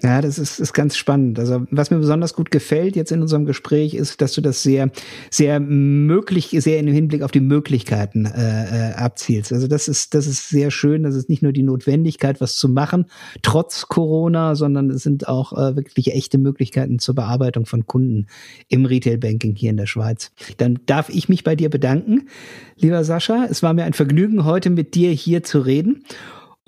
Ja, 0.00 0.20
das 0.20 0.38
ist, 0.38 0.60
ist 0.60 0.74
ganz 0.74 0.96
spannend. 0.96 1.40
Also 1.40 1.66
was 1.72 1.90
mir 1.90 1.98
besonders 1.98 2.34
gut 2.34 2.52
gefällt 2.52 2.94
jetzt 2.94 3.10
in 3.10 3.20
unserem 3.20 3.46
Gespräch 3.46 3.94
ist, 3.94 4.20
dass 4.20 4.32
du 4.32 4.40
das 4.40 4.62
sehr, 4.62 4.92
sehr 5.28 5.58
möglich, 5.58 6.54
sehr 6.60 6.78
in 6.78 6.86
Hinblick 6.86 7.22
auf 7.22 7.32
die 7.32 7.40
Möglichkeiten 7.40 8.24
äh, 8.24 8.90
äh, 8.90 8.94
abzielst. 8.94 9.52
Also 9.52 9.66
das 9.66 9.88
ist, 9.88 10.14
das 10.14 10.28
ist 10.28 10.50
sehr 10.50 10.70
schön. 10.70 11.02
Das 11.02 11.16
ist 11.16 11.28
nicht 11.28 11.42
nur 11.42 11.50
die 11.50 11.64
Notwendigkeit, 11.64 12.40
was 12.40 12.54
zu 12.54 12.68
machen, 12.68 13.06
trotz 13.42 13.88
Corona, 13.88 14.54
sondern 14.54 14.88
es 14.90 15.02
sind 15.02 15.26
auch 15.26 15.52
äh, 15.52 15.74
wirklich 15.74 16.12
echte 16.12 16.38
Möglichkeiten 16.38 17.00
zur 17.00 17.16
Bearbeitung 17.16 17.66
von 17.66 17.88
Kunden 17.88 18.28
im 18.68 18.84
Retail 18.84 19.18
Banking 19.18 19.56
hier 19.56 19.70
in 19.70 19.78
der 19.78 19.86
Schweiz. 19.86 20.30
Dann 20.58 20.78
darf 20.86 21.08
ich 21.08 21.28
mich 21.28 21.42
bei 21.42 21.56
dir 21.56 21.70
bedanken, 21.70 22.28
lieber 22.76 23.02
Sascha. 23.02 23.48
Es 23.50 23.64
war 23.64 23.74
mir 23.74 23.82
ein 23.82 23.94
Vergnügen, 23.94 24.44
heute 24.44 24.70
mit 24.70 24.94
dir 24.94 25.10
hier 25.10 25.42
zu 25.42 25.58
reden 25.58 26.04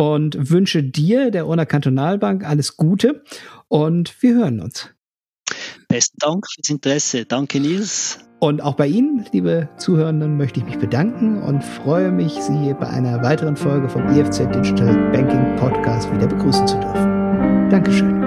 und 0.01 0.51
wünsche 0.51 0.83
dir, 0.83 1.31
der 1.31 1.47
Urner 1.47 1.67
Kantonalbank, 1.67 2.49
alles 2.49 2.79
Gute 2.79 3.23
und 3.69 4.23
wir 4.23 4.35
hören 4.35 4.61
uns. 4.61 4.89
Besten 5.89 6.17
Dank 6.21 6.47
fürs 6.47 6.71
Interesse. 6.71 7.27
Danke, 7.27 7.61
Nils. 7.61 8.19
Und 8.39 8.63
auch 8.63 8.77
bei 8.77 8.87
Ihnen, 8.87 9.27
liebe 9.33 9.69
Zuhörenden, 9.77 10.39
möchte 10.39 10.61
ich 10.61 10.65
mich 10.65 10.79
bedanken 10.79 11.43
und 11.43 11.63
freue 11.63 12.11
mich, 12.11 12.33
Sie 12.33 12.75
bei 12.81 12.87
einer 12.87 13.23
weiteren 13.23 13.57
Folge 13.57 13.91
vom 13.91 14.09
IFZ 14.09 14.39
Digital 14.55 15.13
Banking 15.13 15.57
Podcast 15.57 16.11
wieder 16.15 16.29
begrüßen 16.29 16.67
zu 16.67 16.81
dürfen. 16.81 17.69
Dankeschön. 17.69 18.20